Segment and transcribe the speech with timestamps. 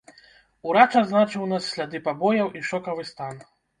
[0.69, 3.35] Урач адзначыў ў нас сляды пабояў і шокавы стан.